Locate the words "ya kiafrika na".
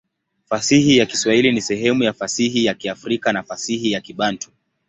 2.65-3.43